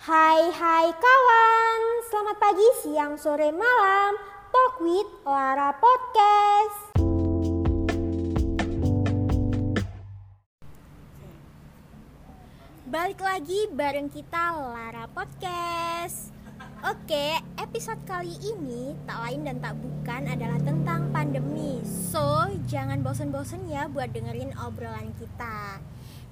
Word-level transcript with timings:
Hai 0.00 0.48
hai 0.48 0.88
kawan, 0.96 1.80
selamat 2.08 2.36
pagi, 2.40 2.68
siang, 2.80 3.20
sore, 3.20 3.52
malam. 3.52 4.16
Talk 4.48 4.80
with 4.80 5.04
Lara 5.28 5.76
Podcast. 5.76 6.96
Balik 12.88 13.20
lagi 13.20 13.68
bareng 13.76 14.08
kita 14.08 14.72
Lara 14.72 15.04
Podcast. 15.12 16.32
Oke, 16.80 17.36
episode 17.60 18.00
kali 18.08 18.40
ini 18.40 18.96
tak 19.04 19.20
lain 19.20 19.52
dan 19.52 19.60
tak 19.60 19.76
bukan 19.84 20.32
adalah 20.32 20.64
tentang 20.64 21.12
pandemi. 21.12 21.76
So, 21.84 22.48
jangan 22.72 23.04
bosen-bosen 23.04 23.68
ya 23.68 23.84
buat 23.84 24.16
dengerin 24.16 24.56
obrolan 24.64 25.12
kita 25.20 25.76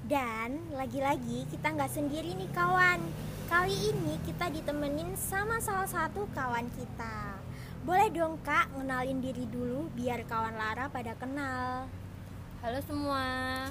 Dan 0.09 0.73
lagi-lagi 0.73 1.45
kita 1.53 1.69
nggak 1.69 1.93
sendiri 1.93 2.33
nih 2.33 2.49
kawan 2.57 2.97
Kali 3.45 3.93
ini 3.93 4.17
kita 4.25 4.49
ditemenin 4.49 5.12
sama 5.21 5.61
salah 5.61 5.85
satu 5.85 6.25
kawan 6.33 6.65
kita 6.73 7.37
Boleh 7.85 8.09
dong 8.09 8.41
kak 8.41 8.73
ngenalin 8.73 9.21
diri 9.21 9.45
dulu 9.45 9.93
biar 9.93 10.25
kawan 10.25 10.57
Lara 10.57 10.89
pada 10.89 11.13
kenal 11.13 11.85
Halo 12.65 12.80
semua. 12.89 13.23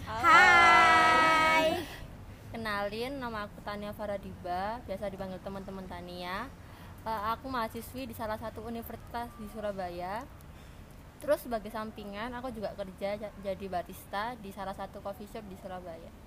Hai 0.06 1.82
Kenalin 2.54 3.18
nama 3.18 3.50
aku 3.50 3.60
Tania 3.66 3.92
Faradiba, 3.92 4.80
biasa 4.88 5.12
dipanggil 5.12 5.44
teman-teman 5.44 5.84
Tania. 5.92 6.48
Eh, 7.04 7.22
aku 7.36 7.52
mahasiswi 7.52 8.08
di 8.08 8.16
salah 8.16 8.40
satu 8.40 8.64
universitas 8.64 9.28
di 9.36 9.46
Surabaya. 9.52 10.24
Terus 11.20 11.44
sebagai 11.44 11.68
sampingan 11.68 12.32
aku 12.32 12.54
juga 12.56 12.72
kerja 12.80 13.20
ja- 13.20 13.36
jadi 13.44 13.66
barista 13.68 14.40
di 14.40 14.56
salah 14.56 14.72
satu 14.72 15.04
coffee 15.04 15.28
shop 15.28 15.44
di 15.52 15.60
Surabaya. 15.60 16.27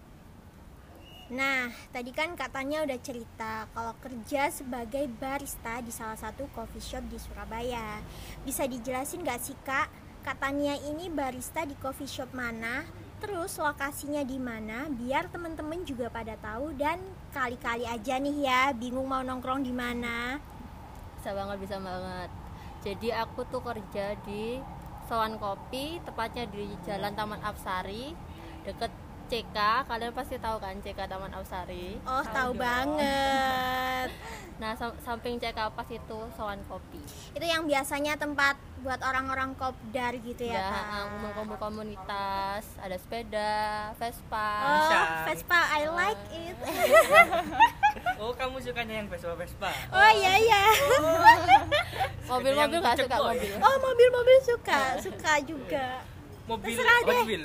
Nah, 1.31 1.71
tadi 1.95 2.11
kan 2.11 2.35
katanya 2.35 2.83
udah 2.83 2.99
cerita 2.99 3.71
kalau 3.71 3.95
kerja 4.03 4.51
sebagai 4.51 5.07
barista 5.07 5.79
di 5.79 5.95
salah 5.95 6.19
satu 6.19 6.51
coffee 6.51 6.83
shop 6.83 7.07
di 7.07 7.23
Surabaya. 7.23 8.03
Bisa 8.43 8.67
dijelasin 8.67 9.23
gak 9.23 9.39
sih 9.39 9.55
kak, 9.63 9.87
katanya 10.27 10.75
ini 10.91 11.07
barista 11.07 11.63
di 11.63 11.79
coffee 11.79 12.11
shop 12.11 12.35
mana? 12.35 12.83
Terus 13.23 13.63
lokasinya 13.63 14.27
di 14.27 14.43
mana? 14.43 14.91
Biar 14.91 15.31
temen-temen 15.31 15.87
juga 15.87 16.11
pada 16.11 16.35
tahu 16.35 16.75
dan 16.75 16.99
kali-kali 17.31 17.87
aja 17.87 18.19
nih 18.19 18.37
ya, 18.51 18.63
bingung 18.75 19.07
mau 19.07 19.23
nongkrong 19.23 19.63
di 19.63 19.71
mana. 19.71 20.43
Bisa 21.15 21.31
banget, 21.31 21.63
bisa 21.63 21.79
banget. 21.79 22.31
Jadi 22.83 23.15
aku 23.15 23.47
tuh 23.47 23.63
kerja 23.63 24.19
di 24.27 24.59
Sowan 25.07 25.39
Kopi, 25.39 26.03
tepatnya 26.03 26.49
di 26.51 26.75
Jalan 26.83 27.15
Taman 27.15 27.39
Apsari, 27.45 28.17
deket 28.67 28.91
CK. 29.31 29.59
Kalian 29.87 30.11
pasti 30.11 30.37
tahu 30.37 30.59
kan 30.59 30.75
CK 30.83 31.07
Taman 31.07 31.31
Apsari. 31.31 31.97
Oh, 32.03 32.23
tahu 32.27 32.51
banget. 32.59 34.11
Nah, 34.61 34.77
sam- 34.77 34.93
samping 35.01 35.41
CK 35.41 35.57
pas 35.73 35.89
itu 35.89 36.19
Sowan 36.37 36.61
Kopi. 36.69 37.01
Itu 37.33 37.41
yang 37.41 37.65
biasanya 37.65 38.21
tempat 38.21 38.61
buat 38.85 39.01
orang-orang 39.01 39.57
kopdar 39.57 40.13
gitu 40.21 40.45
ya, 40.45 40.61
ya, 40.61 40.69
kak. 40.69 40.85
uh, 40.85 41.05
kumpul-kumpul 41.09 41.57
komunitas, 41.57 42.69
ada 42.77 42.93
sepeda, 43.01 43.89
Vespa. 43.97 44.49
Oh. 44.61 45.25
Vespa, 45.25 45.61
I 45.65 45.89
like 45.89 46.25
it. 46.29 46.57
Oh, 48.21 48.37
kamu 48.37 48.61
sukanya 48.61 49.01
yang 49.01 49.09
Vespa-Vespa? 49.09 49.73
Oh 49.91 50.11
iya 50.13 50.37
iya. 50.37 50.63
Mobil-mobil 52.31 52.79
nggak 52.79 52.97
pucet 53.01 53.09
suka 53.09 53.17
boy. 53.17 53.33
mobil. 53.33 53.53
Oh 53.65 53.77
mobil-mobil 53.81 54.39
suka, 54.45 54.81
suka 55.01 55.33
juga. 55.41 56.05
Mobil 56.45 56.77
Terserah 56.77 57.01
deh. 57.01 57.23
Wheel. 57.25 57.45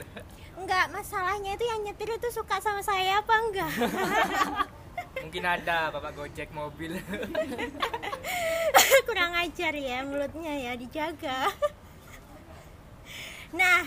Enggak, 0.55 0.87
masalahnya 0.91 1.59
itu 1.59 1.65
yang 1.67 1.83
nyetir 1.83 2.09
itu 2.15 2.27
suka 2.31 2.63
sama 2.63 2.79
saya 2.79 3.19
apa 3.19 3.33
enggak? 3.43 3.71
Mungkin 5.23 5.43
ada 5.43 5.91
Bapak 5.91 6.15
Gojek 6.15 6.49
mobil. 6.55 6.95
Kurang 9.07 9.31
ajar 9.35 9.73
ya 9.75 10.03
mulutnya 10.07 10.53
ya, 10.55 10.71
dijaga. 10.79 11.51
Nah, 13.55 13.83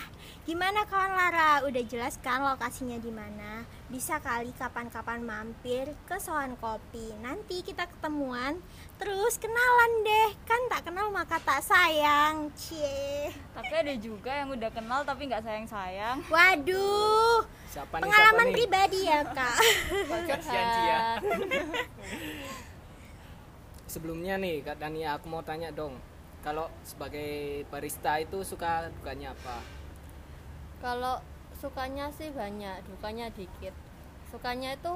gimana 0.48 0.88
kawan 0.88 1.12
Lara? 1.12 1.60
Udah 1.68 1.84
jelas 1.84 2.16
kan 2.24 2.40
lokasinya 2.40 2.96
di 2.96 3.12
mana? 3.12 3.68
Bisa 3.92 4.16
kali 4.16 4.48
kapan-kapan 4.56 5.20
mampir 5.20 5.92
ke 6.08 6.16
Soan 6.16 6.56
Kopi. 6.56 7.12
Nanti 7.20 7.60
kita 7.60 7.84
ketemuan, 7.84 8.56
terus 8.96 9.36
kenalan 9.36 9.92
deh. 10.00 10.32
Kan 10.48 10.64
tak 10.72 10.88
kenal 10.88 11.12
maka 11.12 11.36
tak 11.44 11.60
sayang. 11.60 12.48
Cie. 12.56 13.28
Tapi 13.52 13.72
ada 13.76 13.92
juga 14.00 14.32
yang 14.32 14.48
udah 14.48 14.72
kenal 14.72 15.04
tapi 15.04 15.28
nggak 15.28 15.44
sayang-sayang. 15.44 16.24
Waduh, 16.32 17.44
Siapa 17.68 18.00
nih? 18.00 18.08
pengalaman 18.08 18.32
siapa 18.40 18.48
nih? 18.48 18.56
pribadi 18.56 19.00
ya 19.04 19.20
kak. 19.28 19.56
Kasihan 20.32 20.66
Cia. 20.72 20.98
Sebelumnya 23.88 24.36
nih 24.36 24.60
Kak 24.60 24.80
Dania 24.80 25.16
aku 25.16 25.28
mau 25.28 25.40
tanya 25.40 25.68
dong. 25.68 25.96
Kalau 26.40 26.72
sebagai 26.84 27.64
barista 27.68 28.16
itu 28.16 28.40
suka 28.44 28.88
dukanya 28.96 29.32
apa? 29.32 29.77
Kalau 30.78 31.18
sukanya 31.58 32.06
sih 32.14 32.30
banyak, 32.30 32.86
dukanya 32.86 33.26
dikit. 33.34 33.74
Sukanya 34.30 34.78
itu 34.78 34.94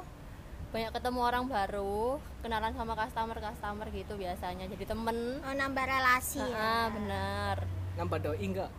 banyak 0.70 0.94
ketemu 0.94 1.20
orang 1.20 1.44
baru, 1.50 2.22
kenalan 2.40 2.72
sama 2.72 2.94
customer-customer 2.94 3.90
gitu 3.90 4.14
biasanya. 4.14 4.70
Jadi 4.70 4.84
temen. 4.86 5.42
Oh, 5.42 5.54
nambah 5.54 5.84
relasi 5.84 6.38
ya. 6.38 6.54
Ah, 6.54 6.86
benar. 6.86 7.56
Nambah 7.98 8.18
doi 8.22 8.46
enggak? 8.46 8.70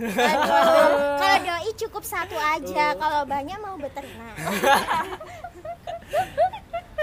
Aduh, 0.00 1.18
kalau 1.18 1.38
doi 1.44 1.70
cukup 1.76 2.06
satu 2.06 2.38
aja, 2.38 2.94
kalau 2.94 3.26
banyak 3.26 3.58
mau 3.58 3.74
beternak. 3.74 4.36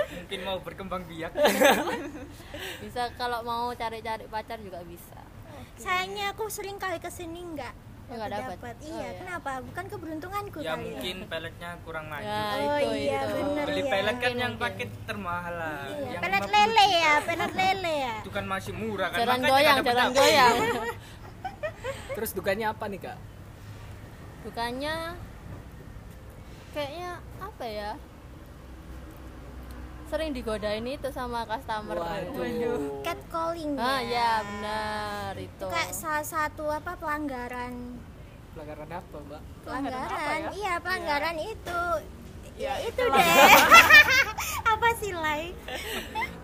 Mungkin 0.07 0.39
mau 0.47 0.57
berkembang 0.63 1.03
biak. 1.05 1.35
Bisa 2.79 3.11
kalau 3.19 3.43
mau 3.43 3.75
cari-cari 3.75 4.25
pacar 4.31 4.57
juga 4.63 4.81
bisa. 4.87 5.19
Sayangnya 5.77 6.33
aku 6.33 6.49
sering 6.49 6.81
kali 6.81 6.97
ke 6.97 7.11
sini 7.11 7.43
enggak 7.43 7.75
Nggak 8.07 8.29
dapet. 8.31 8.75
Iya, 8.79 8.87
Oh, 8.87 8.99
iya. 9.03 9.09
kenapa? 9.19 9.51
Bukan 9.61 9.83
keberuntunganku 9.91 10.57
ya 10.59 10.73
kali. 10.73 10.83
mungkin 10.87 11.17
peletnya 11.27 11.69
kurang 11.83 12.05
maju. 12.07 12.23
Ya, 12.23 12.39
Oh 12.39 12.77
itu 12.79 12.91
iya, 12.95 13.19
itu. 13.19 13.35
bener. 13.35 13.65
Beli 13.67 13.81
ya. 13.81 13.89
pelet 13.91 14.17
kan 14.17 14.33
yang 14.33 14.53
paket 14.55 14.89
termahal 15.03 15.53
lah. 15.53 15.79
Iya, 15.85 16.07
Yang 16.09 16.21
pelet 16.23 16.41
50 16.41 16.55
lele 16.55 16.85
ya, 16.97 17.13
pelet 17.21 17.53
lele 17.53 17.93
ya. 17.99 18.15
Itu 18.23 18.31
kan 18.31 18.45
masih 18.47 18.73
murah 18.73 19.07
kan. 19.11 19.19
Jalan 19.19 19.39
goyang, 19.43 19.77
jalan 19.77 19.83
dapat 19.83 20.15
goyang. 20.15 20.55
Terus 22.15 22.31
dukanya 22.31 22.65
apa 22.71 22.85
nih 22.87 22.99
Kak? 23.03 23.17
Dukanya 24.41 24.95
kayaknya 26.71 27.09
apa 27.37 27.65
ya? 27.67 27.91
Sering 30.07 30.31
digodain 30.31 30.83
itu 30.83 31.11
sama 31.11 31.43
customer. 31.43 31.99
Waduh. 31.99 33.03
Catcalling 33.03 33.75
Ah, 33.75 33.99
ya. 33.99 34.07
ya 34.07 34.31
benar 34.41 35.31
itu. 35.35 35.65
Kayak 35.67 35.91
salah 35.91 36.23
satu 36.23 36.65
apa 36.67 36.95
pelanggaran 36.95 37.99
Pelanggaran 38.51 38.89
apa, 38.89 39.17
Mbak? 39.21 39.41
pelanggaran. 39.61 40.39
ya? 40.39 40.49
Iya, 40.49 40.73
pelanggaran 40.79 41.37
itu. 41.37 41.81
Ya, 42.57 42.73
itu 42.81 42.89
itulah. 42.97 43.19
deh. 43.19 43.53
apa 44.73 44.87
sih, 44.97 45.11
Lai? 45.13 45.53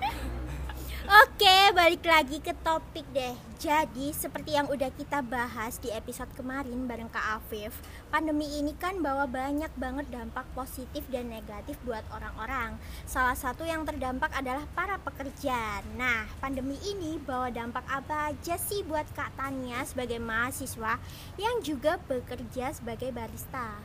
Oke, 1.03 1.75
balik 1.75 2.08
lagi 2.08 2.40
ke 2.40 2.56
topik 2.64 3.03
deh. 3.12 3.36
Jadi, 3.59 4.16
seperti 4.16 4.56
yang 4.56 4.72
udah 4.72 4.88
kita 4.96 5.19
bahas 5.19 5.75
di 5.75 5.91
episode 5.91 6.31
kemarin 6.31 6.88
bareng 6.88 7.12
Kak 7.12 7.44
Afif, 7.44 7.75
pandemi 8.08 8.47
ini 8.47 8.72
kan 8.80 9.03
bawa 9.03 9.28
banyak 9.28 9.68
banget 9.75 10.08
dampak 10.08 10.47
positif 10.56 11.03
dan 11.12 11.28
negatif 11.28 11.75
buat 11.84 12.08
orang-orang. 12.08 12.80
Salah 13.03 13.36
satu 13.36 13.68
yang 13.68 13.84
terdampak 13.84 14.31
adalah 14.31 14.64
para 14.72 14.96
pekerja. 14.96 15.84
Nah, 16.00 16.24
pandemi 16.40 16.80
ini 16.88 17.20
bawa 17.20 17.52
dampak 17.52 17.84
apa 17.91 18.31
aja 18.31 18.56
sih 18.56 18.80
buat 18.88 19.03
Kak 19.12 19.35
Tania 19.35 19.84
sebagai 19.84 20.24
mahasiswa 20.24 21.03
yang 21.35 21.59
juga 21.59 22.00
bekerja 22.08 22.72
sebagai 22.72 23.12
barista? 23.12 23.75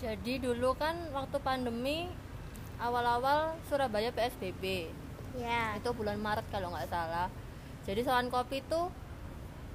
Jadi 0.00 0.40
dulu 0.40 0.72
kan 0.72 1.12
waktu 1.12 1.36
pandemi 1.44 2.08
awal-awal 2.80 3.60
Surabaya 3.68 4.08
PSBB. 4.08 4.88
Ya. 5.36 5.76
Itu 5.76 5.92
bulan 5.92 6.16
Maret 6.16 6.46
kalau 6.48 6.72
nggak 6.72 6.88
salah. 6.88 7.28
Jadi 7.84 8.00
Sowan 8.04 8.32
Kopi 8.32 8.64
itu 8.64 8.80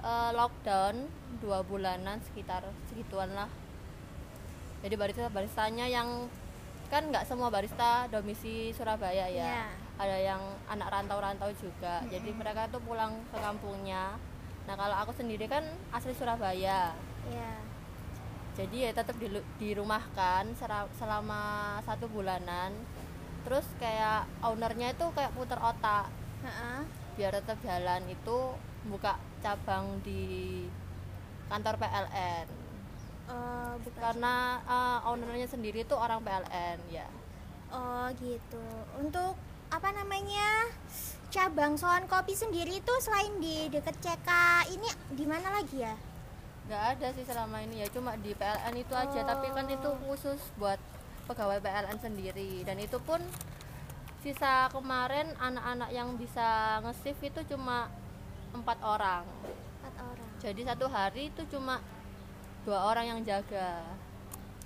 eh, 0.02 0.32
lockdown 0.34 0.96
dua 1.42 1.62
bulanan 1.62 2.22
sekitar 2.26 2.66
segituan 2.90 3.30
lah. 3.34 3.50
Jadi 4.84 4.96
barista 5.00 5.30
baristanya 5.30 5.88
yang 5.88 6.28
kan 6.92 7.10
nggak 7.10 7.26
semua 7.26 7.50
barista 7.50 8.06
domisi 8.10 8.74
Surabaya 8.74 9.26
ya. 9.30 9.46
Iya. 9.50 9.66
Ada 9.94 10.18
yang 10.20 10.42
anak 10.70 10.90
rantau-rantau 10.90 11.50
juga. 11.58 12.02
Jadi 12.10 12.34
mereka 12.34 12.66
tuh 12.70 12.82
pulang 12.82 13.14
ke 13.30 13.38
kampungnya. 13.38 14.18
Nah 14.66 14.76
kalau 14.78 14.96
aku 15.02 15.12
sendiri 15.16 15.46
kan 15.46 15.64
asli 15.94 16.14
Surabaya. 16.16 16.94
Ya. 17.32 17.52
jadi 18.54 18.86
ya 18.86 18.92
tetap 18.94 19.18
di, 19.18 19.26
dirumahkan 19.58 20.54
sera- 20.54 20.92
selama 20.94 21.74
satu 21.82 22.06
bulanan 22.06 22.70
terus 23.44 23.68
kayak 23.78 24.24
ownernya 24.40 24.92
itu 24.92 25.06
kayak 25.12 25.36
puter 25.36 25.60
otak 25.60 26.08
Heeh. 26.42 26.80
biar 27.16 27.32
tetap 27.34 27.60
jalan 27.62 28.02
itu 28.08 28.38
buka 28.88 29.16
cabang 29.40 30.00
di 30.02 30.64
kantor 31.48 31.76
PLN 31.78 32.48
Oh, 33.24 33.80
bukan. 33.80 34.00
karena 34.04 34.60
uh, 34.68 35.00
ownernya 35.08 35.48
sendiri 35.48 35.88
itu 35.88 35.96
orang 35.96 36.20
PLN 36.20 36.80
ya 36.92 37.08
Oh, 37.74 38.06
gitu. 38.22 38.62
Untuk 39.00 39.34
apa 39.72 39.90
namanya 39.90 40.70
cabang 41.32 41.74
soan 41.74 42.06
kopi 42.06 42.38
sendiri 42.38 42.78
itu 42.78 42.94
selain 43.02 43.42
di 43.42 43.66
deket 43.68 43.98
CK 43.98 44.30
ini 44.70 44.86
di 45.10 45.26
mana 45.26 45.50
lagi 45.50 45.82
ya? 45.82 45.96
nggak 46.64 46.84
ada 46.96 47.08
sih 47.12 47.26
selama 47.26 47.60
ini 47.60 47.84
ya 47.84 47.88
cuma 47.90 48.16
di 48.16 48.32
PLN 48.32 48.76
itu 48.78 48.94
aja 48.94 49.20
tapi 49.26 49.52
kan 49.52 49.68
itu 49.68 49.90
khusus 50.06 50.40
buat 50.56 50.80
pegawai 51.24 51.60
PLN 51.60 51.98
sendiri 51.98 52.62
dan 52.62 52.78
itu 52.78 52.98
pun 53.00 53.20
sisa 54.20 54.68
kemarin 54.70 55.28
anak-anak 55.38 55.90
yang 55.90 56.16
bisa 56.16 56.48
nge-shift 56.82 57.22
itu 57.26 57.42
cuma 57.50 57.92
empat 58.52 58.80
orang 58.80 59.24
Empat 59.82 59.96
orang. 60.00 60.30
jadi 60.40 60.62
satu 60.66 60.86
hari 60.88 61.28
itu 61.28 61.42
cuma 61.50 61.84
dua 62.64 62.88
orang 62.88 63.06
yang 63.08 63.20
jaga 63.22 63.84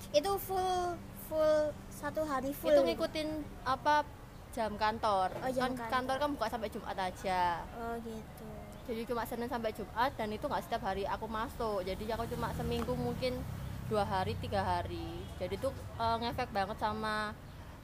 Itu 0.10 0.38
full 0.38 0.94
full 1.26 1.58
satu 1.90 2.22
hari 2.22 2.54
full. 2.54 2.70
itu 2.70 2.82
ngikutin 2.86 3.30
apa 3.66 4.06
jam 4.52 4.74
kantor 4.74 5.34
Oh, 5.38 5.50
jam 5.50 5.74
kan 5.74 5.76
kantor. 5.76 5.90
kantor 5.90 6.16
kan 6.18 6.30
buka 6.32 6.48
sampai 6.48 6.70
Jumat 6.70 6.96
aja 6.96 7.66
Oh 7.76 7.98
gitu. 8.00 8.46
jadi 8.86 9.02
cuma 9.04 9.26
Senin 9.26 9.46
sampai 9.48 9.74
Jumat 9.74 10.14
dan 10.14 10.30
itu 10.30 10.46
nggak 10.46 10.64
setiap 10.64 10.82
hari 10.84 11.04
aku 11.04 11.26
masuk 11.26 11.82
jadi 11.82 12.14
aku 12.14 12.30
cuma 12.30 12.54
seminggu 12.54 12.94
mungkin 12.94 13.42
dua 13.88 14.04
hari 14.04 14.36
tiga 14.40 14.62
hari. 14.64 15.24
Jadi 15.40 15.56
itu 15.56 15.70
eh, 16.00 16.16
ngefek 16.22 16.52
banget 16.52 16.78
sama 16.80 17.32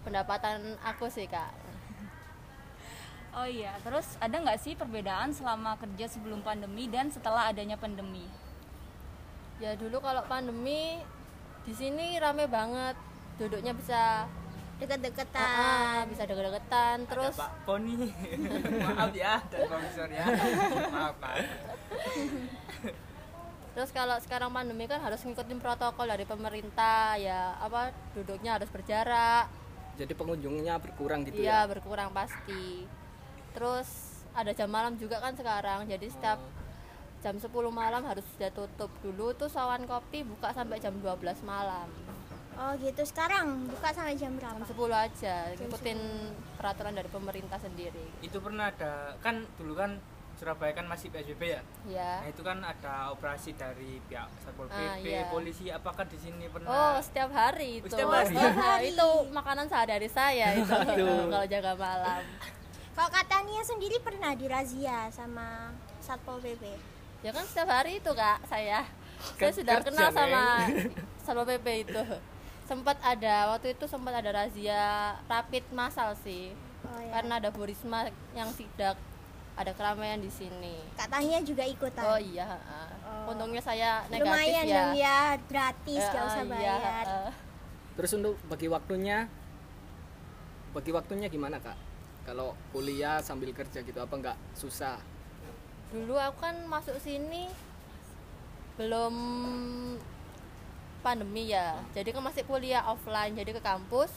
pendapatan 0.03 0.75
aku 0.83 1.07
sih 1.07 1.27
kak. 1.27 1.51
Oh 3.33 3.49
iya, 3.49 3.73
terus 3.81 4.13
ada 4.21 4.37
nggak 4.37 4.61
sih 4.61 4.77
perbedaan 4.77 5.33
selama 5.33 5.73
kerja 5.81 6.05
sebelum 6.05 6.45
pandemi 6.45 6.85
dan 6.85 7.09
setelah 7.09 7.49
adanya 7.49 7.75
pandemi? 7.79 8.29
ya 9.61 9.79
dulu 9.79 10.01
kalau 10.03 10.25
pandemi 10.27 10.99
di 11.63 11.73
sini 11.73 12.19
rame 12.19 12.45
banget. 12.51 12.93
Duduknya 13.39 13.73
bisa 13.73 14.29
Deket-deketan. 14.83 15.39
ah, 15.39 16.03
ah, 16.03 16.09
bisa 16.09 16.27
deket-deketan 16.27 16.97
terus 17.07 17.33
Ada 17.37 17.45
Pak 17.45 17.53
Poni 17.63 17.95
maaf 18.83 19.13
ya 19.15 19.39
dan 19.47 19.61
komisor 19.71 20.09
ya. 20.11 20.25
Maaf 20.91 21.15
maaf 21.21 21.45
terus 23.73 23.89
kalau 23.89 24.13
sekarang 24.19 24.49
pandemi 24.49 24.85
kan 24.85 25.01
harus 25.01 25.19
ngikutin 25.19 25.57
protokol 25.57 26.05
dari 26.05 26.23
pemerintah 26.23 27.17
ya 27.17 27.57
apa 27.57 27.89
duduknya 28.13 28.57
harus 28.57 28.69
berjarak 28.69 29.49
Jadi 29.93 30.13
pengunjungnya 30.13 30.77
berkurang 30.77 31.21
gitu 31.21 31.37
Iya 31.37 31.65
ya. 31.65 31.69
berkurang 31.69 32.09
pasti. 32.09 32.89
Terus 33.53 33.85
ada 34.33 34.49
jam 34.49 34.65
malam 34.65 34.97
juga 34.97 35.21
kan 35.21 35.37
sekarang. 35.37 35.85
Jadi 35.85 36.09
setiap 36.09 36.41
jam 37.21 37.37
10 37.37 37.45
malam 37.69 38.01
harus 38.01 38.25
sudah 38.33 38.49
tutup 38.49 38.89
dulu 38.99 39.37
tuh 39.37 39.45
sawan 39.45 39.85
kopi 39.85 40.25
buka 40.25 40.49
sampai 40.49 40.81
jam 40.81 40.97
12 40.97 41.13
malam. 41.45 41.85
Oh 42.57 42.73
gitu. 42.81 43.05
Sekarang 43.05 43.69
buka 43.69 43.93
sampai 43.93 44.17
jam 44.17 44.33
berapa? 44.33 44.57
Jam 44.57 44.73
10 44.73 44.81
aja 44.89 45.35
ngikutin 45.53 45.99
peraturan 46.57 46.93
dari 46.93 47.09
pemerintah 47.09 47.61
sendiri. 47.61 48.05
itu 48.21 48.37
pernah 48.37 48.73
ada 48.73 49.13
kan 49.21 49.45
dulu 49.57 49.77
kan 49.77 50.01
Surabaya 50.43 50.75
kan 50.75 50.83
masih 50.83 51.07
PSBB 51.07 51.43
ya 51.49 51.61
Ya. 51.87 52.11
nah 52.19 52.27
itu 52.27 52.41
kan 52.41 52.59
ada 52.59 52.93
operasi 53.09 53.55
dari 53.55 54.03
pihak 54.03 54.27
satpol 54.37 54.67
pp 54.67 54.75
Ah, 54.75 54.95
iya. 54.99 55.31
polisi 55.31 55.71
apakah 55.71 56.03
di 56.03 56.17
sini 56.17 56.45
Oh, 56.45 56.51
pernah 56.51 56.99
setiap 56.99 57.31
hari 57.31 57.79
itu. 57.79 57.87
Oh, 57.87 57.89
setiap 57.89 58.11
hari? 58.11 58.27
Setiap 58.35 58.59
hari. 58.59 58.85
itu 58.91 59.09
makanan 59.31 59.65
sehari 59.65 60.09
saya 60.09 60.47
itu 60.51 60.67
kalau 60.67 61.45
jaga 61.45 61.71
malam. 61.73 62.21
Kalau 62.93 63.09
katanya 63.09 63.63
sendiri 63.63 63.97
pernah 63.97 64.31
dirazia 64.33 65.07
sama 65.09 65.71
Satpol 65.97 66.37
PP. 66.37 66.61
Ya 67.23 67.31
kan 67.31 67.47
setiap 67.47 67.71
hari 67.71 67.97
itu 67.97 68.11
kak 68.11 68.43
saya. 68.45 68.83
Saya 68.83 69.39
Kan 69.39 69.51
sudah 69.55 69.75
kerja, 69.79 69.87
kenal 69.87 70.09
sama 70.11 70.43
Neng. 70.67 70.91
Satpol 71.23 71.45
PP 71.47 71.67
itu. 71.81 72.03
Sempat 72.63 72.99
ada 72.99 73.35
waktu 73.49 73.71
itu 73.71 73.85
sempat 73.85 74.13
ada 74.13 74.29
razia 74.29 74.83
rapid 75.25 75.63
massal 75.71 76.11
sih. 76.19 76.51
Oh 76.83 76.99
ya. 76.99 77.15
Karena 77.15 77.39
ada 77.39 77.47
Bu 77.47 77.63
Risma 77.63 78.05
yang 78.33 78.51
sidak 78.51 78.99
ada 79.53 79.71
keramaian 79.71 80.17
di 80.17 80.29
sini. 80.29 80.81
Katanya 80.97 81.37
juga 81.45 81.61
ikutan. 81.63 82.03
Oh 82.05 82.19
iya, 82.19 82.45
heeh. 82.47 82.87
Oh. 83.03 83.29
untungnya 83.29 83.61
saya 83.61 84.03
negatif 84.09 84.25
Lumayan 84.25 84.65
ya. 84.65 84.75
dong 84.75 84.93
ya, 84.97 85.19
gratis, 85.47 86.01
Eh, 86.01 86.11
gak 86.11 86.23
usah 86.27 86.43
iya, 86.43 86.49
bayar. 86.49 87.05
heeh. 87.07 87.31
Terus 87.93 88.11
untuk 88.17 88.35
bagi 88.49 88.67
waktunya 88.67 89.17
bagi 90.73 90.89
waktunya 90.89 91.29
gimana, 91.29 91.61
Kak? 91.61 91.77
Kalau 92.25 92.57
kuliah 92.73 93.21
sambil 93.21 93.53
kerja 93.53 93.85
gitu 93.85 93.99
apa 94.01 94.13
nggak 94.17 94.37
susah? 94.57 94.97
Dulu 95.93 96.17
aku 96.17 96.41
kan 96.41 96.65
masuk 96.65 96.97
sini 96.97 97.45
belum 98.73 99.13
pandemi 101.05 101.53
ya. 101.53 101.77
Jadi 101.93 102.09
kan 102.09 102.25
masih 102.25 102.41
kuliah 102.49 102.81
offline, 102.89 103.37
jadi 103.37 103.53
ke 103.53 103.61
kampus. 103.61 104.09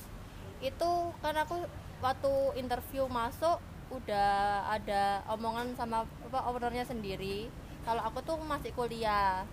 Itu 0.64 1.12
kan 1.20 1.36
aku 1.36 1.60
waktu 2.00 2.32
interview 2.56 3.04
masuk 3.12 3.60
udah 3.90 4.66
ada 4.66 5.22
omongan 5.30 5.72
sama 5.78 6.02
apa 6.02 6.38
ownernya 6.50 6.82
sendiri 6.82 7.46
kalau 7.86 8.02
aku 8.02 8.18
tuh 8.26 8.36
masih 8.42 8.74
kuliah. 8.74 9.46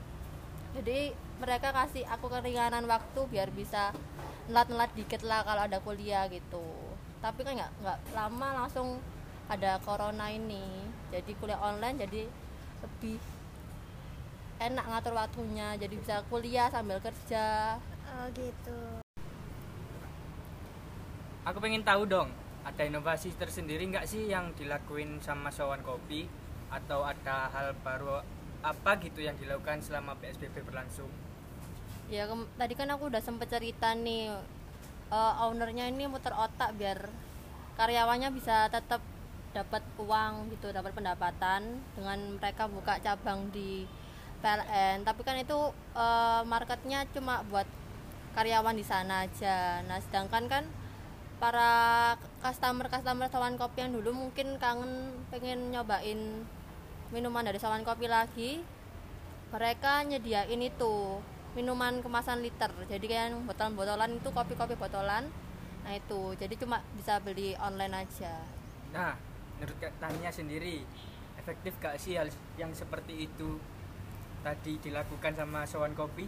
Jadi 0.73 1.13
mereka 1.37 1.69
kasih 1.69 2.01
aku 2.09 2.33
keringanan 2.33 2.89
waktu 2.89 3.21
biar 3.29 3.53
bisa 3.53 3.93
nelat-nelat 4.49 4.89
dikit 4.97 5.21
lah 5.21 5.45
kalau 5.45 5.61
ada 5.69 5.77
kuliah 5.85 6.25
gitu. 6.33 6.65
Tapi 7.21 7.45
kan 7.45 7.53
nggak 7.53 7.71
nggak 7.85 7.99
lama 8.17 8.65
langsung 8.65 8.97
ada 9.45 9.77
corona 9.85 10.33
ini. 10.33 10.65
Jadi 11.13 11.37
kuliah 11.37 11.61
online 11.61 12.01
jadi 12.01 12.25
lebih 12.81 13.21
enak 14.57 14.85
ngatur 14.89 15.13
waktunya. 15.13 15.77
Jadi 15.77 15.93
bisa 15.93 16.25
kuliah 16.33 16.73
sambil 16.73 16.97
kerja. 16.97 17.77
Oh 18.13 18.25
gitu. 18.33 19.03
aku 21.43 21.57
pengen 21.59 21.83
tahu 21.83 22.07
dong 22.07 22.31
ada 22.63 22.81
inovasi 22.87 23.35
tersendiri 23.35 23.83
nggak 23.91 24.07
sih 24.07 24.31
yang 24.31 24.55
dilakuin 24.55 25.19
sama 25.19 25.51
Sawan 25.51 25.83
Kopi 25.83 26.25
atau 26.71 27.03
ada 27.03 27.51
hal 27.51 27.75
baru 27.83 28.23
apa 28.63 28.97
gitu 29.03 29.19
yang 29.19 29.35
dilakukan 29.35 29.83
selama 29.83 30.15
PSBB 30.17 30.63
berlangsung 30.63 31.11
Ya 32.11 32.27
tadi 32.59 32.73
kan 32.75 32.91
aku 32.91 33.07
udah 33.09 33.23
sempet 33.23 33.47
cerita 33.49 33.95
nih 33.95 34.31
eh, 35.11 35.33
ownernya 35.43 35.87
ini 35.87 36.05
muter 36.05 36.35
otak 36.35 36.75
biar 36.75 37.09
karyawannya 37.79 38.29
bisa 38.35 38.69
tetap 38.69 39.01
dapat 39.53 39.85
uang 40.01 40.49
gitu, 40.49 40.73
dapat 40.73 40.97
pendapatan 40.97 41.77
dengan 41.93 42.19
mereka 42.41 42.65
buka 42.65 42.97
cabang 43.01 43.53
di 43.53 43.85
PLN. 44.41 45.05
Tapi 45.05 45.21
kan 45.25 45.37
itu 45.39 45.57
eh, 45.97 46.41
marketnya 46.45 47.07
cuma 47.13 47.41
buat 47.47 47.65
karyawan 48.37 48.75
di 48.77 48.85
sana 48.85 49.25
aja. 49.29 49.81
Nah, 49.85 50.01
sedangkan 50.01 50.45
kan 50.49 50.63
para 51.37 52.13
customer 52.41 52.89
customer 52.89 53.27
sawan 53.29 53.55
kopi 53.55 53.85
yang 53.85 53.91
dulu 53.93 54.11
mungkin 54.15 54.57
kangen 54.57 55.11
pengen 55.33 55.73
nyobain 55.73 56.45
minuman 57.13 57.45
dari 57.45 57.61
sawan 57.61 57.85
kopi 57.85 58.09
lagi 58.09 58.63
mereka 59.53 60.01
nyediain 60.01 60.61
itu 60.65 61.21
minuman 61.53 62.01
kemasan 62.01 62.41
liter. 62.41 62.73
Jadi 62.89 63.05
kayak 63.05 63.37
botol-botolan 63.45 64.17
itu 64.17 64.29
kopi-kopi 64.33 64.73
botolan. 64.73 65.29
Nah 65.85 65.93
itu. 65.93 66.33
Jadi 66.41 66.57
cuma 66.57 66.81
bisa 66.97 67.21
beli 67.21 67.53
online 67.61 68.05
aja. 68.05 68.33
Nah 68.89 69.13
menurut 69.61 69.77
Tania 70.01 70.33
sendiri 70.33 70.81
efektif 71.37 71.77
gak 71.77 72.01
sih 72.01 72.17
hal 72.17 72.33
yang 72.57 72.73
seperti 72.73 73.29
itu 73.29 73.61
tadi 74.41 74.81
dilakukan 74.81 75.37
sama 75.37 75.63
Sawan 75.69 75.93
Kopi? 75.93 76.25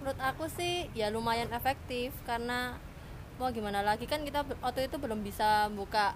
Menurut 0.00 0.20
aku 0.22 0.48
sih 0.48 0.88
ya 0.96 1.12
lumayan 1.12 1.52
efektif 1.52 2.16
karena 2.24 2.80
mau 3.40 3.48
gimana 3.48 3.80
lagi? 3.80 4.04
Kan 4.04 4.20
kita 4.28 4.44
waktu 4.60 4.92
itu 4.92 5.00
belum 5.00 5.24
bisa 5.24 5.72
buka 5.72 6.12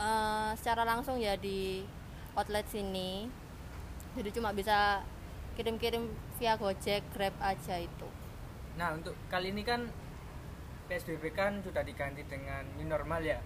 eh, 0.00 0.50
secara 0.56 0.88
langsung 0.88 1.20
ya 1.20 1.36
di 1.36 1.84
outlet 2.32 2.64
sini. 2.72 3.28
Jadi 4.16 4.32
cuma 4.32 4.56
bisa 4.56 5.04
kirim-kirim 5.60 6.08
via 6.40 6.56
Gojek, 6.56 7.04
Grab 7.12 7.36
aja 7.44 7.76
itu. 7.76 8.08
Nah 8.80 8.96
untuk 8.96 9.12
kali 9.28 9.52
ini 9.52 9.60
kan 9.60 9.92
PSBB 10.88 11.36
kan 11.36 11.60
sudah 11.60 11.84
diganti 11.84 12.24
dengan 12.24 12.64
new 12.80 12.88
normal 12.88 13.20
ya? 13.20 13.36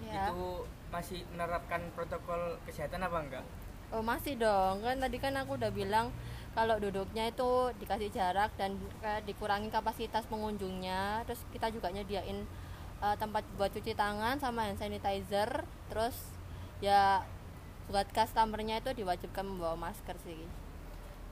Ya 0.00 0.32
itu 0.32 0.64
masih 0.88 1.28
menerapkan 1.36 1.84
protokol 1.92 2.56
kesehatan 2.64 3.04
apa 3.04 3.18
enggak? 3.20 3.44
Oh 3.92 4.00
masih 4.02 4.40
dong, 4.40 4.82
kan 4.82 4.96
tadi 4.98 5.20
kan 5.20 5.36
aku 5.36 5.60
udah 5.60 5.70
bilang 5.70 6.10
kalau 6.56 6.80
duduknya 6.80 7.28
itu 7.28 7.68
dikasih 7.76 8.08
jarak 8.08 8.48
dan 8.56 8.80
eh, 9.04 9.20
dikurangi 9.28 9.68
kapasitas 9.68 10.24
pengunjungnya, 10.24 11.28
terus 11.28 11.44
kita 11.52 11.68
juga 11.68 11.92
nyediain 11.92 12.48
eh, 13.04 13.16
tempat 13.20 13.44
buat 13.60 13.68
cuci 13.76 13.92
tangan 13.92 14.40
sama 14.40 14.64
hand 14.64 14.80
sanitizer, 14.80 15.68
terus 15.92 16.16
ya 16.80 17.20
buat 17.92 18.08
customernya 18.08 18.80
itu 18.80 18.96
diwajibkan 18.96 19.44
membawa 19.44 19.76
masker 19.76 20.16
sih. 20.24 20.40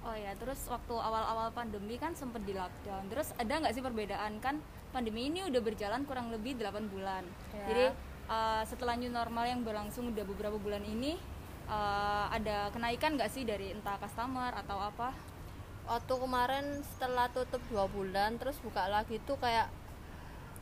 Oh 0.04 0.12
ya, 0.12 0.36
terus 0.36 0.60
waktu 0.68 0.92
awal-awal 0.92 1.48
pandemi 1.56 1.96
kan 1.96 2.12
sempat 2.12 2.44
di 2.44 2.52
lockdown. 2.52 3.08
Terus 3.08 3.32
ada 3.40 3.64
nggak 3.64 3.72
sih 3.72 3.80
perbedaan 3.80 4.36
kan 4.44 4.60
pandemi 4.92 5.32
ini 5.32 5.40
udah 5.48 5.60
berjalan 5.64 6.04
kurang 6.04 6.28
lebih 6.28 6.60
8 6.60 6.92
bulan. 6.92 7.24
Ya. 7.56 7.64
Jadi 7.72 7.84
uh, 8.28 8.62
setelah 8.68 9.00
new 9.00 9.08
normal 9.08 9.48
yang 9.48 9.64
berlangsung 9.64 10.12
udah 10.12 10.24
beberapa 10.28 10.60
bulan 10.60 10.84
ini 10.84 11.16
uh, 11.68 12.26
ada 12.32 12.70
kenaikan 12.72 13.16
nggak 13.16 13.30
sih 13.32 13.42
dari 13.46 13.72
entah 13.72 13.96
customer 14.00 14.52
atau 14.54 14.78
apa? 14.80 15.12
Waktu 15.84 16.14
kemarin 16.16 16.64
setelah 16.96 17.28
tutup 17.28 17.60
dua 17.68 17.84
bulan 17.88 18.40
terus 18.40 18.56
buka 18.64 18.88
lagi 18.88 19.20
tuh 19.28 19.36
kayak 19.36 19.68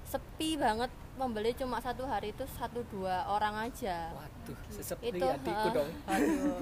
sepi 0.02 0.58
banget 0.58 0.90
membeli 1.14 1.54
cuma 1.54 1.78
satu 1.78 2.04
hari 2.08 2.34
itu 2.34 2.42
satu 2.58 2.82
dua 2.90 3.28
orang 3.30 3.70
aja 3.70 4.10
waduh 4.12 4.58
sesepi 4.68 5.14
itu 5.14 5.68
dong 5.70 5.90
aduh. 6.10 6.58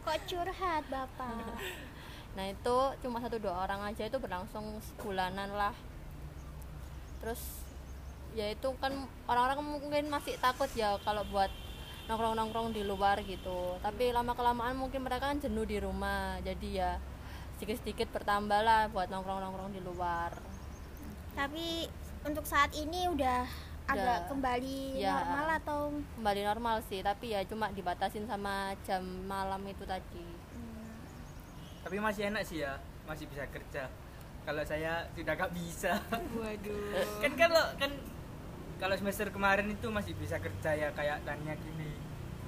Kok 0.00 0.18
curhat 0.30 0.84
bapak? 0.88 1.60
nah 2.38 2.46
itu 2.46 2.78
cuma 3.02 3.18
satu 3.18 3.42
dua 3.42 3.66
orang 3.66 3.90
aja 3.90 4.06
itu 4.06 4.18
berlangsung 4.22 4.78
sebulanan 4.78 5.50
lah 5.50 5.74
terus 7.18 7.42
ya 8.38 8.46
itu 8.54 8.70
kan 8.78 8.94
orang-orang 9.26 9.58
mungkin 9.66 10.06
masih 10.06 10.38
takut 10.38 10.70
ya 10.78 10.94
kalau 11.02 11.26
buat 11.28 11.50
nongkrong-nongkrong 12.10 12.74
di 12.74 12.82
luar 12.82 13.22
gitu. 13.22 13.78
Tapi 13.78 14.10
lama 14.10 14.34
kelamaan 14.34 14.74
mungkin 14.74 15.06
mereka 15.06 15.30
kan 15.30 15.38
jenuh 15.38 15.62
di 15.62 15.78
rumah 15.78 16.42
jadi 16.42 16.68
ya 16.68 16.90
sedikit-sedikit 17.56 18.10
bertambah 18.10 18.60
lah 18.60 18.90
buat 18.90 19.06
nongkrong-nongkrong 19.06 19.70
di 19.70 19.78
luar. 19.78 20.34
Tapi 21.38 21.86
untuk 22.26 22.42
saat 22.42 22.74
ini 22.74 23.06
udah 23.06 23.46
agak 23.86 24.26
kembali 24.26 24.98
Ya. 24.98 25.22
normal 25.22 25.46
atau? 25.58 25.80
kembali 26.18 26.40
normal 26.46 26.76
sih 26.86 27.02
tapi 27.02 27.34
ya 27.34 27.42
cuma 27.42 27.70
dibatasin 27.70 28.26
sama 28.26 28.74
jam 28.82 29.02
malam 29.26 29.62
itu 29.66 29.86
tadi. 29.86 30.26
Tapi 31.80 31.96
masih 31.96 32.28
enak 32.28 32.42
sih 32.42 32.66
ya 32.66 32.74
masih 33.06 33.30
bisa 33.30 33.46
kerja. 33.48 33.86
Kalau 34.40 34.62
saya 34.64 35.06
sudah 35.14 35.34
gak 35.36 35.52
bisa. 35.52 35.94
Waduh. 36.10 36.96
Kan 37.22 37.32
kalau 37.36 37.64
kan 37.76 37.92
kalau 38.80 38.94
semester 38.96 39.28
kemarin 39.28 39.68
itu 39.68 39.86
masih 39.88 40.16
bisa 40.16 40.36
kerja 40.36 40.70
ya 40.72 40.88
kayak 40.90 41.20
Tania 41.22 41.54
gini 41.54 41.92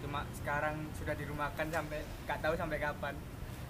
cuma 0.00 0.24
sekarang 0.34 0.74
sudah 0.92 1.12
dirumahkan 1.12 1.68
sampai 1.68 1.98
gak 2.24 2.40
tahu 2.40 2.54
sampai 2.56 2.78
kapan 2.78 3.14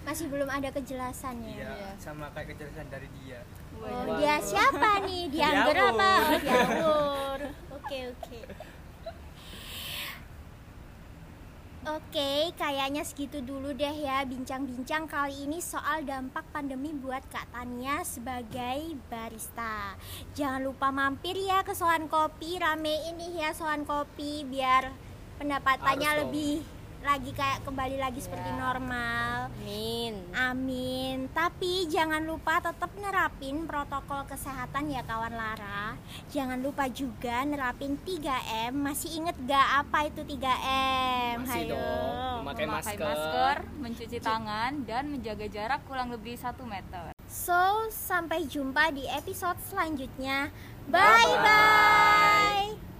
masih 0.03 0.27
belum 0.27 0.49
ada 0.49 0.67
kejelasannya? 0.69 1.53
iya 1.53 1.69
Iya. 1.69 1.91
sama 1.95 2.27
kayak 2.31 2.55
kejelasan 2.55 2.87
dari 2.87 3.07
dia 3.19 3.39
Oh, 3.73 4.15
dia 4.15 4.37
siapa 4.39 5.01
nih? 5.03 5.27
Diawur. 5.27 5.75
apa? 5.75 6.11
Oh, 6.13 6.37
diawur. 6.39 7.39
Oke, 7.73 7.99
oke. 8.07 8.39
Oke, 11.83 12.55
kayaknya 12.55 13.03
segitu 13.03 13.43
dulu 13.43 13.75
deh 13.75 14.07
ya 14.07 14.23
bincang-bincang 14.23 15.03
kali 15.03 15.43
ini 15.43 15.59
soal 15.59 16.07
dampak 16.07 16.47
pandemi 16.55 16.95
buat 16.95 17.19
Kak 17.27 17.51
Tania 17.51 17.99
sebagai 18.07 18.95
barista. 19.11 19.99
Jangan 20.31 20.63
lupa 20.63 20.95
mampir 20.95 21.35
ya 21.35 21.59
ke 21.59 21.75
Soan 21.75 22.07
Kopi, 22.07 22.55
rame 22.55 23.11
ini 23.11 23.35
ya 23.35 23.51
Soan 23.51 23.83
Kopi 23.83 24.47
biar 24.47 24.95
pendapatannya 25.43 26.23
lebih 26.23 26.63
lagi 27.03 27.31
kayak 27.31 27.61
kembali 27.61 27.97
lagi 27.97 28.17
seperti 28.17 28.47
Ya. 28.47 28.57
normal. 28.57 29.51
Amin 29.53 30.13
Amin. 30.33 31.17
Tapi 31.29 31.85
jangan 31.85 32.23
lupa 32.23 32.59
tetap 32.59 32.89
nerapin 32.95 33.63
protokol 33.63 34.23
kesehatan 34.25 34.87
ya 34.87 35.03
kawan 35.03 35.31
Lara. 35.31 35.99
Jangan 36.29 36.57
lupa 36.57 36.87
juga 36.87 37.43
nerapin 37.43 37.99
3M. 37.99 38.73
Masih 38.73 39.19
inget 39.19 39.35
gak 39.43 39.67
apa 39.81 40.07
itu 40.07 40.21
3M? 40.23 41.43
masih 41.43 41.51
Hayo. 41.65 41.75
dong 41.75 42.37
memakai 42.43 42.65
memakai 42.65 42.95
masker, 42.95 43.07
masker 43.07 43.57
mencuci 43.77 44.17
tangan 44.19 44.71
dan 44.83 45.03
menjaga 45.07 45.45
jarak 45.47 45.81
kurang 45.83 46.09
lebih 46.09 46.35
satu 46.35 46.63
meter 46.63 47.11
So, 47.25 47.89
sampai 47.89 48.45
jumpa 48.45 48.93
di 48.93 49.09
episode 49.09 49.57
selanjutnya. 49.65 50.53
Bye 50.85 51.33
bye. 51.41 52.92